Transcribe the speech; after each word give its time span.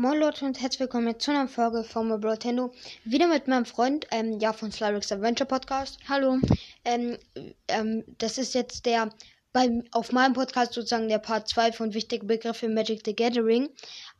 Moin 0.00 0.20
Leute 0.20 0.44
und 0.44 0.60
herzlich 0.60 0.78
willkommen 0.78 1.18
zu 1.18 1.32
einer 1.32 1.48
Folge 1.48 1.82
von 1.82 2.06
Nintendo. 2.06 2.72
Wieder 3.02 3.26
mit 3.26 3.48
meinem 3.48 3.64
Freund, 3.64 4.06
ähm, 4.12 4.38
ja, 4.38 4.52
von 4.52 4.70
Slyrix 4.70 5.10
Adventure 5.10 5.48
Podcast. 5.48 5.98
Hallo. 6.08 6.38
Ähm, 6.84 7.18
ähm, 7.66 8.04
das 8.18 8.38
ist 8.38 8.54
jetzt 8.54 8.86
der, 8.86 9.10
bei, 9.52 9.82
auf 9.90 10.12
meinem 10.12 10.34
Podcast 10.34 10.74
sozusagen 10.74 11.08
der 11.08 11.18
Part 11.18 11.48
2 11.48 11.72
von 11.72 11.94
wichtigen 11.94 12.28
Begriffen 12.28 12.74
Magic 12.74 13.00
the 13.04 13.16
Gathering. 13.16 13.70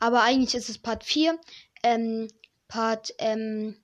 Aber 0.00 0.22
eigentlich 0.22 0.56
ist 0.56 0.68
es 0.68 0.78
Part 0.78 1.04
4. 1.04 1.38
Ähm, 1.84 2.26
Part, 2.66 3.14
ähm, 3.18 3.76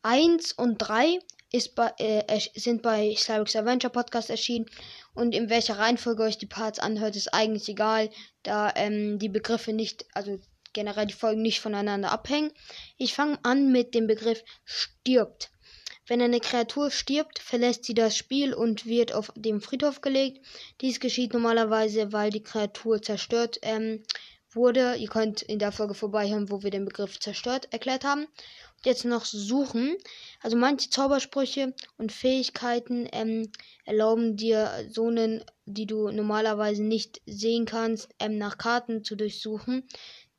1 0.00 0.52
und 0.52 0.78
3 0.78 1.18
ist 1.52 1.74
bei, 1.74 1.92
äh, 1.98 2.40
sind 2.54 2.80
bei 2.80 3.14
Slyrix 3.14 3.54
Adventure 3.56 3.92
Podcast 3.92 4.30
erschienen. 4.30 4.64
Und 5.12 5.34
in 5.34 5.50
welcher 5.50 5.76
Reihenfolge 5.76 6.22
euch 6.22 6.38
die 6.38 6.46
Parts 6.46 6.78
anhört, 6.78 7.14
ist 7.14 7.34
eigentlich 7.34 7.68
egal, 7.68 8.08
da 8.42 8.72
ähm, 8.74 9.18
die 9.18 9.28
Begriffe 9.28 9.74
nicht, 9.74 10.06
also 10.14 10.38
generell 10.72 11.06
die 11.06 11.14
Folgen 11.14 11.42
nicht 11.42 11.60
voneinander 11.60 12.12
abhängen. 12.12 12.52
Ich 12.96 13.14
fange 13.14 13.38
an 13.42 13.72
mit 13.72 13.94
dem 13.94 14.06
Begriff 14.06 14.44
stirbt. 14.64 15.50
Wenn 16.10 16.22
eine 16.22 16.40
Kreatur 16.40 16.90
stirbt, 16.90 17.38
verlässt 17.38 17.84
sie 17.84 17.94
das 17.94 18.16
Spiel 18.16 18.52
und 18.52 18.84
wird 18.84 19.12
auf 19.12 19.32
dem 19.36 19.60
Friedhof 19.60 20.00
gelegt. 20.00 20.44
Dies 20.80 20.98
geschieht 20.98 21.32
normalerweise, 21.32 22.12
weil 22.12 22.30
die 22.30 22.42
Kreatur 22.42 23.00
zerstört 23.00 23.58
ähm, 23.62 24.02
wurde. 24.50 24.96
Ihr 24.96 25.08
könnt 25.08 25.42
in 25.42 25.60
der 25.60 25.70
Folge 25.70 25.94
vorbeihören, 25.94 26.50
wo 26.50 26.64
wir 26.64 26.72
den 26.72 26.84
Begriff 26.84 27.20
zerstört 27.20 27.68
erklärt 27.72 28.02
haben. 28.02 28.26
Jetzt 28.84 29.04
noch 29.04 29.24
suchen. 29.24 29.96
Also 30.40 30.56
manche 30.56 30.90
Zaubersprüche 30.90 31.74
und 31.96 32.10
Fähigkeiten 32.10 33.06
ähm, 33.12 33.52
erlauben 33.84 34.36
dir 34.36 34.88
Zonen, 34.90 35.44
die 35.66 35.86
du 35.86 36.10
normalerweise 36.10 36.82
nicht 36.82 37.20
sehen 37.26 37.66
kannst, 37.66 38.08
ähm, 38.18 38.36
nach 38.36 38.58
Karten 38.58 39.04
zu 39.04 39.16
durchsuchen 39.16 39.86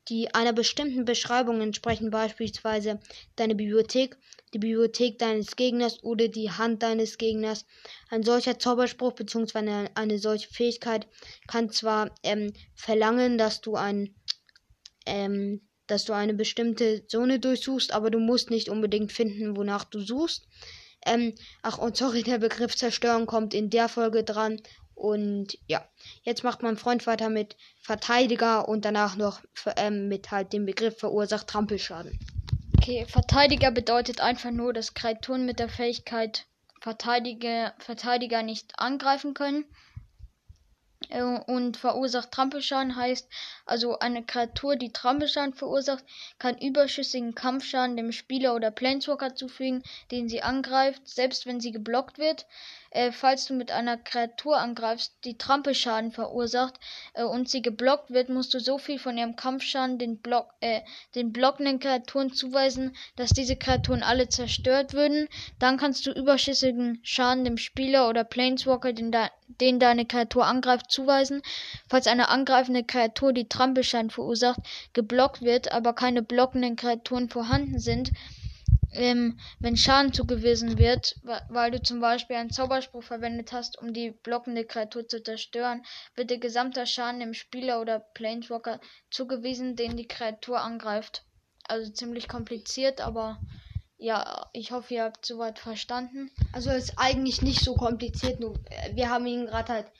die 0.10 0.34
einer 0.34 0.54
bestimmten 0.54 1.06
Beschreibung 1.06 1.62
entsprechen, 1.62 2.10
beispielsweise 2.10 3.00
deine 3.36 3.56
Bibliothek, 3.56 4.18
die 4.54 4.60
Bibliothek 4.60 5.20
deines 5.20 5.56
Gegners 5.56 6.04
oder 6.04 6.28
die 6.28 6.52
Hand 6.52 6.84
deines 6.84 7.18
Gegners. 7.18 7.66
Ein 8.10 8.24
solcher 8.24 8.60
Zauberspruch 8.60 9.14
bzw. 9.14 9.90
Eine, 9.96 10.20
solche 10.20 10.50
Fähigkeit 10.50 11.08
kann 11.48 11.70
zwar 11.70 12.14
ähm, 12.24 12.54
verlangen, 12.76 13.38
dass 13.38 13.62
du 13.62 13.76
ein 13.76 14.16
ähm, 15.06 15.62
dass 15.88 16.06
du 16.06 16.14
eine 16.14 16.34
bestimmte 16.34 17.06
Zone 17.08 17.40
durchsuchst, 17.40 17.92
aber 17.92 18.10
du 18.12 18.20
musst 18.20 18.50
nicht 18.50 18.70
unbedingt 18.70 19.12
finden, 19.12 19.58
wonach 19.58 19.84
du 19.84 20.00
suchst. 20.00 20.48
Ähm, 21.06 21.34
ach, 21.64 21.80
und 21.80 21.98
sorry, 21.98 22.24
der 22.24 22.38
Begriff 22.38 22.76
Zerstören 22.76 23.26
kommt 23.26 23.54
in 23.54 23.70
der 23.70 23.90
Folge 23.90 24.24
dran 24.24 24.62
und 25.02 25.58
ja, 25.68 25.84
jetzt 26.22 26.44
macht 26.44 26.62
mein 26.62 26.78
Freund 26.78 27.08
weiter 27.08 27.30
mit 27.30 27.58
Verteidiger 27.82 28.70
und 28.70 28.86
danach 28.86 29.16
noch 29.16 29.42
ähm, 29.76 30.08
mit 30.08 30.30
halt 30.30 30.54
dem 30.54 30.68
Begriff 30.68 31.00
verursacht 31.00 31.48
Trampelschaden. 31.48 32.20
Okay, 32.78 33.06
Verteidiger 33.08 33.72
bedeutet 33.72 34.22
einfach 34.22 34.52
nur, 34.52 34.74
dass 34.74 34.94
Kreaturen 34.94 35.48
mit 35.48 35.58
der 35.58 35.70
Fähigkeit 35.70 36.46
Verteidiger, 36.82 37.74
Verteidiger 37.80 38.44
nicht 38.44 38.78
angreifen 38.78 39.34
können. 39.34 39.66
Äh, 41.12 41.22
und 41.22 41.78
verursacht 41.78 42.32
Trampelschaden 42.32 42.96
heißt, 42.96 43.28
also 43.66 44.00
eine 44.00 44.24
Kreatur, 44.24 44.76
die 44.76 44.92
Trampelschaden 44.92 45.54
verursacht, 45.54 46.04
kann 46.40 46.58
überschüssigen 46.58 47.36
Kampfschaden 47.36 47.98
dem 47.98 48.12
Spieler 48.12 48.56
oder 48.56 48.72
Planeswalker 48.72 49.36
zufügen, 49.36 49.84
den 50.10 50.30
sie 50.30 50.42
angreift, 50.42 51.08
selbst 51.08 51.46
wenn 51.46 51.60
sie 51.60 51.72
geblockt 51.72 52.18
wird 52.18 52.46
äh, 52.92 53.12
falls 53.12 53.46
du 53.46 53.54
mit 53.54 53.72
einer 53.72 53.98
Kreatur 53.98 54.58
angreifst, 54.58 55.14
die 55.24 55.38
Trampelschaden 55.38 56.12
verursacht 56.12 56.80
äh, 57.14 57.24
und 57.24 57.50
sie 57.50 57.62
geblockt 57.62 58.12
wird, 58.12 58.30
musst 58.30 58.54
du 58.54 58.60
so 58.60 58.78
viel 58.78 59.00
von 59.00 59.18
ihrem 59.18 59.36
Kampfschaden 59.36 59.98
den, 59.98 60.18
Block, 60.18 60.54
äh, 60.60 60.82
den 61.16 61.32
blockenden 61.32 61.80
Kreaturen 61.80 62.34
zuweisen, 62.34 62.96
dass 63.16 63.30
diese 63.32 63.56
Kreaturen 63.56 64.04
alle 64.04 64.28
zerstört 64.30 64.94
würden. 64.94 65.28
Dann 65.58 65.78
kannst 65.78 66.06
du 66.06 66.12
überschüssigen 66.12 67.00
Schaden 67.02 67.46
dem 67.46 67.58
Spieler 67.58 68.10
oder 68.10 68.24
Planeswalker, 68.24 68.94
den, 68.94 69.12
da, 69.12 69.30
den 69.60 69.80
deine 69.80 70.06
Kreatur 70.06 70.46
angreift, 70.46 70.92
zuweisen. 70.92 71.42
Falls 71.90 72.08
eine 72.08 72.30
angreifende 72.30 72.84
Kreatur, 72.84 73.34
die 73.34 73.50
Trampelschaden 73.50 74.10
verursacht, 74.10 74.60
geblockt 74.94 75.42
wird, 75.42 75.72
aber 75.72 75.94
keine 75.94 76.22
blockenden 76.22 76.76
Kreaturen 76.76 77.30
vorhanden 77.30 77.80
sind, 77.80 78.12
ähm, 78.94 79.40
wenn 79.60 79.78
Schaden 79.78 80.14
zugewiesen 80.14 80.78
wird, 80.78 81.16
weil 81.50 81.72
du 81.72 81.82
zum 81.82 82.02
Beispiel 82.02 82.36
einen 82.36 82.50
Zauberspruch 82.52 83.04
verwendet 83.04 83.54
hast, 83.54 83.78
um 83.80 83.94
die 83.94 84.12
blockende 84.12 84.66
Kreatur 84.66 85.08
zu 85.08 85.24
zerstören, 85.24 85.84
wird 86.16 86.30
der 86.30 86.40
gesamte 86.40 86.86
Schaden 86.86 87.22
dem 87.22 87.34
Spieler 87.34 87.80
oder 87.80 88.00
Planeswalker 88.00 88.80
zugewiesen, 89.10 89.76
den 89.76 89.96
die 89.96 90.08
Kreatur 90.08 90.60
angreift. 90.60 91.24
Also 91.68 91.92
ziemlich 91.92 92.28
kompliziert, 92.28 93.00
aber 93.00 93.40
ja, 94.02 94.50
ich 94.52 94.72
hoffe, 94.72 94.96
ihr 94.96 95.04
habt 95.04 95.24
soweit 95.24 95.60
verstanden. 95.60 96.32
Also 96.54 96.72
ist 96.72 96.98
eigentlich 96.98 97.44
nicht 97.44 97.64
so 97.64 97.76
kompliziert, 97.76 98.40
nur 98.40 98.56
äh, 98.66 98.96
wir 98.96 99.10
haben 99.12 99.28
ihn 99.28 99.46
gerade 99.46 99.74
halt. 99.74 99.92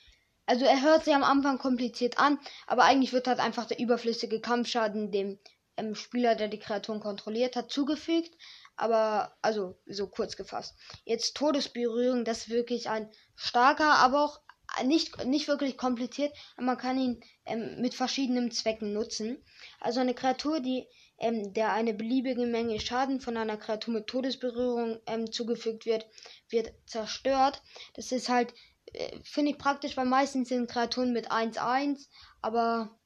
Also 0.44 0.64
er 0.64 0.82
hört 0.82 1.04
sich 1.04 1.14
am 1.14 1.22
Anfang 1.22 1.58
kompliziert 1.58 2.18
an, 2.18 2.40
aber 2.66 2.82
eigentlich 2.82 3.12
wird 3.12 3.28
halt 3.28 3.38
einfach 3.38 3.64
der 3.64 3.78
überflüssige 3.78 4.40
Kampfschaden 4.40 5.12
dem 5.12 5.38
ähm, 5.76 5.94
Spieler, 5.94 6.34
der 6.34 6.48
die 6.48 6.58
Kreaturen 6.58 6.98
kontrolliert 6.98 7.54
hat, 7.54 7.70
zugefügt. 7.70 8.36
Aber, 8.74 9.36
also, 9.40 9.78
so 9.86 10.08
kurz 10.08 10.36
gefasst. 10.36 10.74
Jetzt 11.04 11.36
Todesberührung, 11.36 12.24
das 12.24 12.38
ist 12.38 12.50
wirklich 12.50 12.88
ein 12.88 13.08
starker, 13.36 13.94
aber 13.98 14.24
auch 14.24 14.40
nicht, 14.84 15.24
nicht 15.26 15.46
wirklich 15.46 15.76
kompliziert. 15.76 16.36
Man 16.56 16.76
kann 16.76 16.98
ihn 16.98 17.20
ähm, 17.44 17.80
mit 17.80 17.94
verschiedenen 17.94 18.50
Zwecken 18.50 18.92
nutzen. 18.92 19.44
Also 19.78 20.00
eine 20.00 20.14
Kreatur, 20.14 20.58
die 20.58 20.88
ähm, 21.22 21.54
der 21.54 21.72
eine 21.72 21.94
beliebige 21.94 22.46
Menge 22.46 22.78
Schaden 22.80 23.20
von 23.20 23.36
einer 23.36 23.56
Kreatur 23.56 23.94
mit 23.94 24.08
Todesberührung 24.08 24.98
ähm, 25.06 25.30
zugefügt 25.30 25.86
wird, 25.86 26.06
wird 26.50 26.72
zerstört. 26.86 27.62
Das 27.94 28.12
ist 28.12 28.28
halt, 28.28 28.52
äh, 28.92 29.18
finde 29.22 29.52
ich 29.52 29.58
praktisch, 29.58 29.96
weil 29.96 30.06
meistens 30.06 30.48
sind 30.48 30.68
Kreaturen 30.68 31.12
mit 31.12 31.30
1-1, 31.30 32.08
aber 32.42 32.98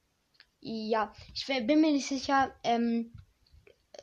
ja, 0.61 1.13
ich 1.35 1.47
bin 1.47 1.81
mir 1.81 1.93
nicht 1.93 2.09
sicher, 2.09 2.53
ähm, 2.65 3.13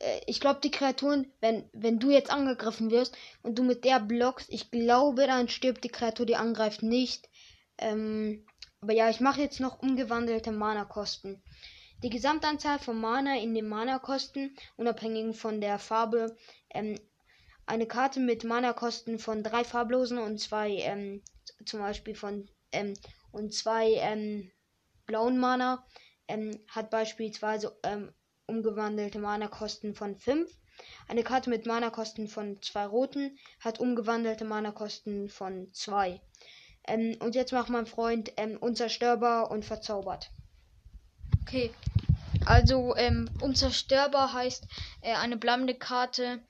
äh, 0.00 0.20
ich 0.26 0.40
glaube, 0.40 0.60
die 0.62 0.70
Kreaturen, 0.70 1.30
wenn, 1.40 1.68
wenn 1.72 1.98
du 1.98 2.10
jetzt 2.10 2.30
angegriffen 2.30 2.90
wirst 2.90 3.16
und 3.42 3.58
du 3.58 3.64
mit 3.64 3.84
der 3.84 4.00
blockst, 4.00 4.48
ich 4.50 4.70
glaube, 4.70 5.26
dann 5.26 5.48
stirbt 5.48 5.84
die 5.84 5.88
Kreatur, 5.88 6.24
die 6.24 6.36
angreift, 6.36 6.82
nicht. 6.82 7.28
Ähm, 7.78 8.46
aber 8.80 8.92
ja, 8.92 9.10
ich 9.10 9.20
mache 9.20 9.40
jetzt 9.40 9.60
noch 9.60 9.80
umgewandelte 9.80 10.52
Mana-Kosten. 10.52 11.42
Die 12.04 12.10
Gesamtanzahl 12.10 12.78
von 12.78 13.00
Mana 13.00 13.38
in 13.38 13.54
den 13.54 13.66
Mana-Kosten, 13.66 14.54
unabhängig 14.76 15.38
von 15.38 15.62
der 15.62 15.78
Farbe, 15.78 16.36
ähm, 16.68 17.00
eine 17.64 17.86
Karte 17.86 18.20
mit 18.20 18.44
Mana-Kosten 18.44 19.18
von 19.18 19.42
drei 19.42 19.64
farblosen 19.64 20.18
und 20.18 20.38
zwei, 20.38 20.72
ähm, 20.80 21.22
zum 21.64 21.80
Beispiel 21.80 22.14
von, 22.14 22.46
ähm, 22.72 22.92
und 23.32 23.54
zwei, 23.54 23.92
ähm, 23.94 24.50
blauen 25.06 25.38
Mana, 25.38 25.82
ähm, 26.28 26.60
hat 26.68 26.90
beispielsweise, 26.90 27.74
ähm, 27.84 28.12
umgewandelte 28.44 29.18
Mana-Kosten 29.18 29.94
von 29.94 30.14
5. 30.14 30.54
Eine 31.08 31.22
Karte 31.22 31.48
mit 31.48 31.64
Mana-Kosten 31.64 32.28
von 32.28 32.60
2 32.60 32.84
roten 32.84 33.38
hat 33.60 33.80
umgewandelte 33.80 34.44
Mana-Kosten 34.44 35.30
von 35.30 35.72
2. 35.72 36.20
Ähm, 36.86 37.16
und 37.20 37.34
jetzt 37.34 37.52
macht 37.52 37.70
mein 37.70 37.86
Freund 37.86 38.30
ähm, 38.36 38.58
unzerstörbar 38.58 39.50
und 39.50 39.64
verzaubert. 39.64 40.30
Okay. 41.40 41.70
Also 42.42 42.96
ähm, 42.96 43.30
unzerstörbar 43.40 44.32
heißt, 44.32 44.66
äh, 45.00 45.14
eine 45.14 45.36
bleibende 45.36 45.74
Karte 45.74 46.40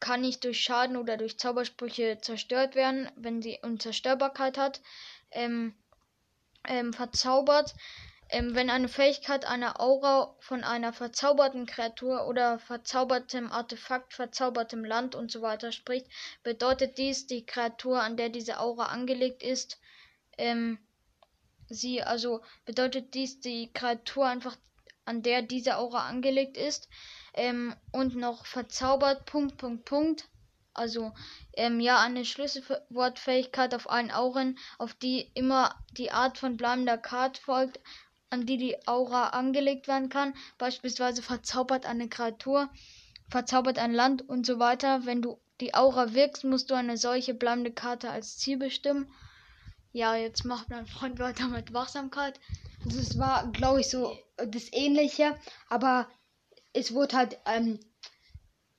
kann 0.00 0.20
nicht 0.20 0.44
durch 0.44 0.60
Schaden 0.60 0.96
oder 0.96 1.16
durch 1.16 1.38
Zaubersprüche 1.38 2.18
zerstört 2.20 2.74
werden, 2.74 3.10
wenn 3.16 3.42
sie 3.42 3.58
Unzerstörbarkeit 3.62 4.58
hat. 4.58 4.80
Ähm, 5.30 5.74
ähm, 6.66 6.92
verzaubert 6.92 7.74
ähm, 8.30 8.54
wenn 8.54 8.68
eine 8.68 8.88
Fähigkeit 8.88 9.46
einer 9.46 9.80
Aura 9.80 10.36
von 10.40 10.62
einer 10.62 10.92
verzauberten 10.92 11.64
Kreatur 11.64 12.26
oder 12.26 12.58
verzaubertem 12.58 13.50
Artefakt, 13.50 14.12
verzaubertem 14.12 14.84
Land 14.84 15.14
und 15.14 15.30
so 15.30 15.40
weiter 15.40 15.72
spricht, 15.72 16.06
bedeutet 16.42 16.98
dies, 16.98 17.26
die 17.26 17.46
Kreatur, 17.46 18.02
an 18.02 18.16
der 18.16 18.28
diese 18.28 18.60
Aura 18.60 18.86
angelegt 18.86 19.42
ist, 19.42 19.78
ähm, 20.36 20.78
sie, 21.68 22.02
also 22.02 22.42
bedeutet 22.66 23.14
dies, 23.14 23.40
die 23.40 23.72
Kreatur 23.72 24.26
einfach, 24.26 24.56
an 25.08 25.22
der 25.22 25.42
diese 25.42 25.78
Aura 25.78 26.06
angelegt 26.06 26.56
ist, 26.56 26.88
ähm, 27.34 27.74
und 27.92 28.16
noch 28.16 28.46
verzaubert, 28.46 29.24
Punkt, 29.26 29.56
Punkt, 29.56 29.84
Punkt, 29.84 30.28
also 30.74 31.12
ähm, 31.54 31.80
ja 31.80 32.00
eine 32.00 32.24
Schlüsselwortfähigkeit 32.24 33.74
auf 33.74 33.90
allen 33.90 34.10
Auren, 34.10 34.58
auf 34.78 34.94
die 34.94 35.30
immer 35.34 35.74
die 35.96 36.10
Art 36.10 36.38
von 36.38 36.56
bleibender 36.56 36.98
Karte 36.98 37.40
folgt, 37.40 37.80
an 38.30 38.46
die 38.46 38.58
die 38.58 38.76
Aura 38.86 39.28
angelegt 39.28 39.88
werden 39.88 40.08
kann, 40.08 40.34
beispielsweise 40.58 41.22
verzaubert 41.22 41.86
eine 41.86 42.08
Kreatur, 42.08 42.68
verzaubert 43.28 43.78
ein 43.78 43.92
Land 43.92 44.28
und 44.28 44.46
so 44.46 44.58
weiter. 44.58 45.06
Wenn 45.06 45.22
du 45.22 45.38
die 45.60 45.74
Aura 45.74 46.14
wirkst, 46.14 46.44
musst 46.44 46.70
du 46.70 46.74
eine 46.74 46.96
solche 46.96 47.34
bleibende 47.34 47.72
Karte 47.72 48.10
als 48.10 48.38
Ziel 48.38 48.58
bestimmen. 48.58 49.10
Ja, 49.92 50.14
jetzt 50.14 50.44
macht 50.44 50.70
mein 50.70 50.86
Freund 50.86 51.18
weiter 51.18 51.48
mit 51.48 51.72
Wachsamkeit. 51.72 52.38
Also 52.84 53.00
es 53.00 53.18
war, 53.18 53.50
glaube 53.52 53.80
ich, 53.80 53.88
so 53.88 54.16
das 54.36 54.72
Ähnliche, 54.72 55.36
aber 55.68 56.08
es 56.72 56.94
wurde 56.94 57.16
halt, 57.16 57.38
ähm, 57.44 57.80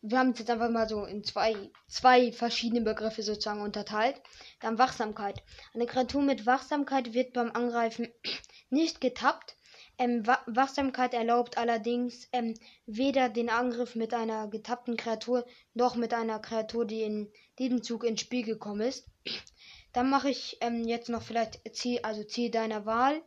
wir 0.01 0.17
haben 0.17 0.31
es 0.31 0.39
jetzt 0.39 0.49
einfach 0.49 0.69
mal 0.69 0.87
so 0.87 1.03
in 1.03 1.23
zwei, 1.23 1.69
zwei 1.89 2.31
verschiedene 2.31 2.81
Begriffe 2.81 3.23
sozusagen 3.23 3.61
unterteilt. 3.61 4.21
Dann 4.61 4.77
Wachsamkeit. 4.77 5.43
Eine 5.73 5.85
Kreatur 5.85 6.21
mit 6.21 6.45
Wachsamkeit 6.45 7.13
wird 7.13 7.33
beim 7.33 7.51
Angreifen 7.51 8.07
nicht 8.69 9.01
getappt. 9.01 9.57
Ähm, 9.97 10.25
Wachsamkeit 10.25 11.13
erlaubt 11.13 11.57
allerdings 11.57 12.29
ähm, 12.31 12.53
weder 12.85 13.27
den 13.27 13.49
Angriff 13.49 13.95
mit 13.95 14.13
einer 14.13 14.47
getappten 14.47 14.95
Kreatur 14.95 15.45
noch 15.73 15.95
mit 15.95 16.13
einer 16.13 16.39
Kreatur, 16.39 16.85
die 16.85 17.01
in 17.01 17.29
diesem 17.59 17.83
Zug 17.83 18.05
ins 18.05 18.21
Spiel 18.21 18.43
gekommen 18.43 18.87
ist. 18.87 19.05
Dann 19.93 20.09
mache 20.09 20.29
ich 20.29 20.57
ähm, 20.61 20.87
jetzt 20.87 21.09
noch 21.09 21.21
vielleicht 21.21 21.59
Ziel, 21.75 21.99
also 22.03 22.23
Ziel 22.23 22.49
deiner 22.49 22.85
Wahl. 22.85 23.21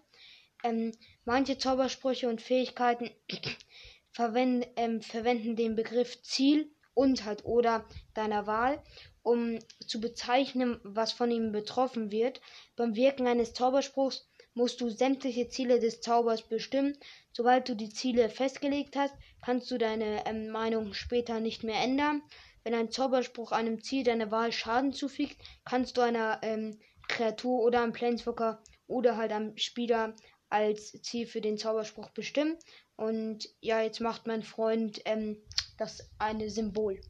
Ähm, 0.63 0.93
manche 1.25 1.59
Zaubersprüche 1.59 2.29
und 2.29 2.41
Fähigkeiten 2.41 3.11
verwenden, 4.13 4.67
ähm, 4.77 5.03
verwenden 5.03 5.57
den 5.57 5.75
Begriff 5.75 6.23
Ziel 6.23 6.71
und 6.95 7.25
halt 7.25 7.45
oder 7.45 7.87
deiner 8.15 8.47
Wahl, 8.47 8.83
um 9.23 9.59
zu 9.87 10.01
bezeichnen, 10.01 10.79
was 10.83 11.13
von 11.13 11.31
ihm 11.31 11.53
betroffen 11.53 12.11
wird. 12.11 12.41
Beim 12.77 12.95
Wirken 12.95 13.27
eines 13.27 13.55
Zauberspruchs 13.55 14.29
musst 14.55 14.81
du 14.81 14.91
sämtliche 14.91 15.49
Ziele 15.49 15.81
des 15.81 16.01
Zaubers 16.01 16.43
bestimmen. 16.43 16.97
Sobald 17.33 17.69
du 17.69 17.75
die 17.75 17.89
Ziele 17.89 18.29
festgelegt 18.29 18.97
hast, 18.97 19.15
kannst 19.43 19.71
du 19.71 19.79
deine 19.79 20.27
ähm, 20.27 20.51
Meinung 20.51 20.93
später 20.93 21.41
nicht 21.41 21.65
mehr 21.65 21.81
ändern. 21.81 22.23
Wenn 22.65 22.75
ein 22.75 22.91
Zauberspruch 22.91 23.53
einem 23.53 23.83
Ziel 23.83 24.05
deiner 24.05 24.31
Wahl 24.31 24.53
Schaden 24.53 24.93
zufügt, 24.93 25.37
kannst 25.65 25.97
du 25.97 26.03
einer 26.03 26.41
ähm, 26.43 26.79
Kreatur 27.09 27.63
oder 27.63 27.83
einem 27.83 27.93
Planeswalker 27.93 28.63
oder 28.87 29.17
halt 29.17 29.33
einem 29.33 29.57
Spieler 29.57 30.15
als 30.53 30.93
Ziel 31.03 31.27
für 31.27 31.41
den 31.41 31.57
Zauberspruch 31.57 32.11
bestimmen. 32.11 32.59
Und 32.97 33.49
ja, 33.61 33.81
jetzt 33.81 34.01
macht 34.01 34.27
mein 34.27 34.43
Freund 34.43 35.01
ähm, 35.07 35.39
das 35.79 36.11
eine 36.19 36.51
Symbol. 36.51 37.01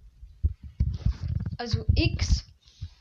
Also 1.58 1.84
X, 1.96 2.44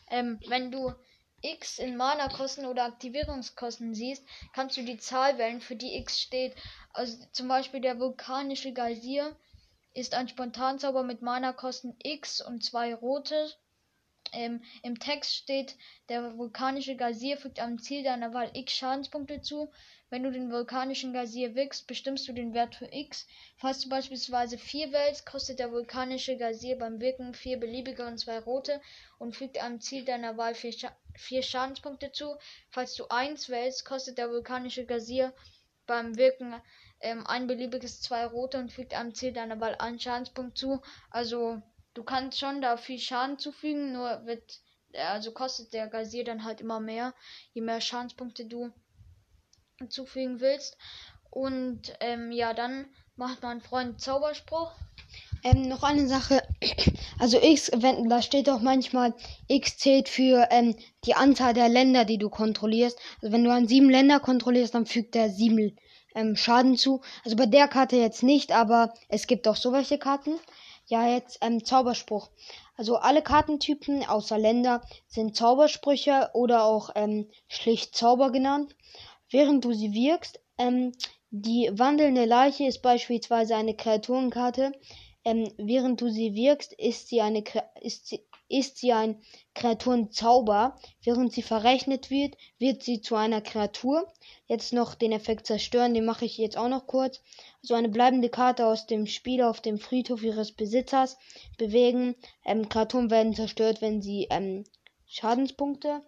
ähm, 0.10 0.40
wenn 0.48 0.72
du 0.72 0.94
X 1.42 1.78
in 1.78 1.96
Mana-Kosten 1.96 2.66
oder 2.66 2.86
Aktivierungskosten 2.86 3.94
siehst, 3.94 4.26
kannst 4.54 4.78
du 4.78 4.84
die 4.84 4.98
Zahl 4.98 5.38
wählen, 5.38 5.62
für 5.62 5.76
die 5.76 5.96
X 5.98 6.20
steht. 6.20 6.56
Also 6.92 7.24
zum 7.32 7.48
Beispiel 7.48 7.82
der 7.82 8.00
vulkanische 8.00 8.74
Geysir 8.74 9.36
ist 9.94 10.16
ein 10.16 10.28
Spontanzauber 10.28 11.04
mit 11.04 11.22
Mana-Kosten 11.22 11.96
X 12.04 12.42
und 12.42 12.64
zwei 12.64 12.96
rote 12.96 13.52
ähm, 14.34 14.62
Im 14.84 14.98
Text 15.00 15.34
steht, 15.36 15.76
der 16.10 16.38
vulkanische 16.38 16.96
Geysir 16.96 17.38
fügt 17.38 17.60
am 17.60 17.80
Ziel 17.80 18.04
deiner 18.04 18.34
Wahl 18.34 18.50
x 18.54 18.74
Schadenspunkte 18.74 19.42
zu. 19.42 19.72
Wenn 20.10 20.24
du 20.24 20.32
den 20.32 20.52
vulkanischen 20.52 21.14
Geysir 21.14 21.56
wirkst, 21.56 21.88
bestimmst 21.88 22.28
du 22.28 22.34
den 22.34 22.54
Wert 22.54 22.76
für 22.76 22.90
x. 22.92 23.28
Falls 23.58 23.82
du 23.82 23.90
beispielsweise 23.90 24.58
4 24.58 24.92
wählst, 24.92 25.26
kostet 25.26 25.60
der 25.60 25.72
vulkanische 25.72 26.38
Geysir 26.38 26.78
beim 26.78 27.00
Wirken 27.00 27.34
4 27.34 27.60
beliebige 27.60 28.06
und 28.06 28.18
2 28.18 28.40
rote 28.40 28.82
und 29.20 29.36
fügt 29.36 29.62
am 29.62 29.80
Ziel 29.80 30.06
deiner 30.06 30.38
Wahl 30.38 30.56
4 30.56 30.74
Scha 30.74 30.96
Schadenspunkte 31.42 32.12
zu. 32.12 32.36
Falls 32.70 32.96
du 32.96 33.08
1 33.10 33.50
wählst, 33.50 33.86
kostet 33.86 34.18
der 34.18 34.30
vulkanische 34.30 34.86
Gazier 34.86 35.34
beim 35.86 36.18
Wirken 36.18 36.56
ähm, 37.02 37.26
ein 37.28 37.48
beliebiges 37.48 38.02
2 38.02 38.28
rote 38.28 38.60
und 38.60 38.72
fügt 38.72 38.94
am 38.94 39.14
Ziel 39.14 39.34
deiner 39.34 39.60
Wahl 39.60 39.76
einen 39.76 40.00
Schadenspunkt 40.00 40.58
zu. 40.58 40.82
Also 41.10 41.62
du 41.94 42.04
kannst 42.04 42.40
schon 42.40 42.62
da 42.62 42.78
viel 42.78 43.00
Schaden 43.00 43.38
zufügen, 43.38 43.94
nur 43.94 44.26
wird, 44.26 44.60
also 44.94 45.32
kostet 45.32 45.74
der 45.74 45.88
Gazier 45.88 46.24
dann 46.24 46.44
halt 46.44 46.62
immer 46.62 46.80
mehr, 46.80 47.14
je 47.54 47.62
mehr 47.62 47.82
Schadenspunkte 47.82 48.46
du 48.46 48.72
zufügen 49.90 50.40
willst. 50.40 50.78
Und 51.30 51.94
ähm, 52.02 52.32
ja, 52.32 52.54
dann 52.54 52.88
macht 53.16 53.42
mein 53.42 53.62
Freund 53.62 54.02
Zauberspruch. 54.02 54.72
Ähm, 55.44 55.68
noch 55.68 55.84
eine 55.84 56.08
Sache. 56.08 56.42
Also 57.20 57.38
X, 57.40 57.70
wenn, 57.76 58.10
da 58.10 58.24
steht 58.24 58.50
auch 58.50 58.62
manchmal, 58.62 59.14
X 59.48 59.78
zählt 59.78 60.10
für 60.10 60.48
ähm, 60.50 60.76
die 61.06 61.14
Anzahl 61.14 61.54
der 61.54 61.70
Länder, 61.70 62.04
die 62.04 62.18
du 62.18 62.32
kontrollierst. 62.32 62.98
Also 63.22 63.32
wenn 63.32 63.44
du 63.44 63.52
an 63.52 63.68
sieben 63.68 63.92
Länder 63.92 64.20
kontrollierst, 64.20 64.74
dann 64.74 64.88
fügt 64.88 65.16
er 65.16 65.30
sieben 65.30 65.78
ähm, 66.16 66.36
Schaden 66.36 66.78
zu. 66.78 67.02
Also 67.24 67.36
bei 67.36 67.46
der 67.46 67.68
Karte 67.68 67.98
jetzt 67.98 68.24
nicht, 68.24 68.52
aber 68.52 68.96
es 69.08 69.28
gibt 69.28 69.48
auch 69.48 69.56
so 69.56 69.72
welche 69.72 70.00
Karten. 70.00 70.40
Ja, 70.92 71.08
jetzt 71.08 71.38
ähm, 71.40 71.64
Zauberspruch. 71.64 72.32
Also 72.76 72.98
alle 72.98 73.22
Kartentypen 73.22 74.04
außer 74.06 74.38
Länder 74.38 74.82
sind 75.08 75.38
Zaubersprüche 75.38 76.32
oder 76.34 76.66
auch 76.66 76.90
ähm, 76.96 77.30
schlicht 77.48 77.96
Zauber 77.96 78.30
genannt. 78.30 78.76
Während 79.30 79.64
du 79.64 79.72
sie 79.72 79.94
wirkst, 79.94 80.42
ähm, 80.58 80.92
die 81.30 81.70
wandelnde 81.72 82.26
Leiche 82.26 82.66
ist 82.66 82.82
beispielsweise 82.82 83.56
eine 83.56 83.74
Kreaturenkarte. 83.74 84.74
Ähm, 85.24 85.50
während 85.56 86.02
du 86.02 86.10
sie 86.10 86.36
wirkst, 86.36 86.74
ist 86.74 87.08
sie, 87.08 87.22
eine, 87.22 87.46
ist, 87.80 88.08
sie, 88.08 88.26
ist 88.52 88.78
sie 88.78 88.94
ein 88.94 89.22
Kreaturenzauber. 89.56 90.78
Während 91.04 91.34
sie 91.34 91.42
verrechnet 91.42 92.10
wird, 92.10 92.36
wird 92.60 92.84
sie 92.84 93.02
zu 93.02 93.16
einer 93.16 93.42
Kreatur. 93.42 94.08
Jetzt 94.48 94.74
noch 94.74 94.96
den 94.96 95.12
Effekt 95.12 95.48
zerstören, 95.48 95.94
den 95.94 96.06
mache 96.06 96.26
ich 96.26 96.38
jetzt 96.38 96.58
auch 96.58 96.68
noch 96.68 96.88
kurz. 96.88 97.22
So 97.62 97.74
eine 97.74 97.90
bleibende 97.90 98.30
Karte 98.30 98.66
aus 98.66 98.88
dem 98.88 99.08
Spiel 99.08 99.42
auf 99.42 99.62
dem 99.62 99.78
Friedhof 99.78 100.24
ihres 100.24 100.52
Besitzers 100.52 101.18
bewegen. 101.58 102.16
Ähm, 102.46 102.68
Kreaturen 102.68 103.10
werden 103.10 103.34
zerstört, 103.34 103.82
wenn 103.82 104.02
sie 104.02 104.28
ähm, 104.30 104.66
Schadenspunkte, 105.08 106.02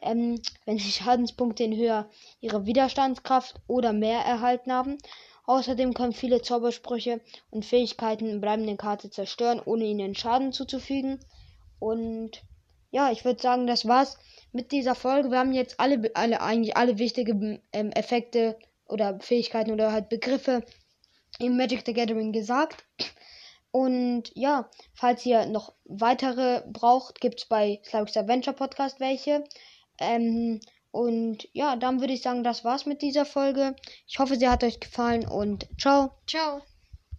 ähm, 0.00 0.40
wenn 0.64 0.78
sie 0.78 0.90
Schadenspunkte 0.92 1.64
in 1.64 1.76
Höhe 1.76 2.08
ihrer 2.40 2.66
Widerstandskraft 2.66 3.56
oder 3.66 3.92
mehr 3.92 4.20
erhalten 4.20 4.72
haben. 4.72 4.98
Außerdem 5.44 5.92
können 5.92 6.12
viele 6.12 6.40
Zaubersprüche 6.40 7.20
und 7.50 7.64
Fähigkeiten 7.64 8.40
bleibende 8.40 8.76
Karte 8.76 9.10
zerstören, 9.10 9.60
ohne 9.64 9.84
ihnen 9.84 10.14
Schaden 10.14 10.52
zuzufügen. 10.52 11.18
Und 11.82 12.44
ja, 12.92 13.10
ich 13.10 13.24
würde 13.24 13.42
sagen, 13.42 13.66
das 13.66 13.88
war's 13.88 14.16
mit 14.52 14.70
dieser 14.70 14.94
Folge. 14.94 15.32
Wir 15.32 15.38
haben 15.38 15.52
jetzt 15.52 15.80
alle, 15.80 16.12
alle 16.14 16.40
eigentlich 16.40 16.76
alle 16.76 16.96
wichtigen 16.98 17.60
ähm, 17.72 17.90
Effekte 17.90 18.56
oder 18.86 19.18
Fähigkeiten 19.18 19.72
oder 19.72 19.90
halt 19.90 20.08
Begriffe 20.08 20.62
im 21.40 21.56
Magic 21.56 21.82
the 21.84 21.92
Gathering 21.92 22.30
gesagt. 22.30 22.84
Und 23.72 24.30
ja, 24.34 24.70
falls 24.94 25.26
ihr 25.26 25.46
noch 25.46 25.72
weitere 25.84 26.62
braucht, 26.70 27.20
gibt's 27.20 27.46
bei 27.46 27.80
Slavix 27.84 28.16
Adventure 28.16 28.54
Podcast 28.54 29.00
welche. 29.00 29.42
Ähm, 29.98 30.60
und 30.92 31.48
ja, 31.54 31.74
dann 31.74 31.98
würde 31.98 32.12
ich 32.12 32.22
sagen, 32.22 32.44
das 32.44 32.64
war's 32.64 32.86
mit 32.86 33.02
dieser 33.02 33.24
Folge. 33.24 33.74
Ich 34.06 34.20
hoffe, 34.20 34.36
sie 34.36 34.48
hat 34.48 34.62
euch 34.62 34.78
gefallen 34.78 35.26
und 35.26 35.66
ciao. 35.80 36.12
Ciao. 36.28 36.62